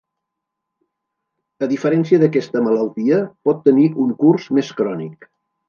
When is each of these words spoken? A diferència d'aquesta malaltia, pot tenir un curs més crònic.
A 1.65 1.69
diferència 1.73 2.19
d'aquesta 2.25 2.63
malaltia, 2.69 3.21
pot 3.51 3.63
tenir 3.69 3.87
un 4.07 4.19
curs 4.25 4.51
més 4.59 4.77
crònic. 4.83 5.33